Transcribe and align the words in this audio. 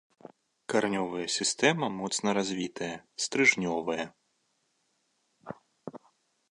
Каранёвая 0.73 1.25
сістэма 1.37 1.87
моцна 1.99 2.29
развітая, 2.39 2.91
стрыжнёвая. 3.27 4.09